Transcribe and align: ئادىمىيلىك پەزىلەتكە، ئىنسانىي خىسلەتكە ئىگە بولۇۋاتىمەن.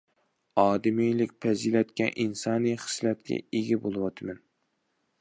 ئادىمىيلىك 0.61 1.35
پەزىلەتكە، 1.45 2.09
ئىنسانىي 2.23 2.77
خىسلەتكە 2.87 3.41
ئىگە 3.51 3.81
بولۇۋاتىمەن. 3.85 4.45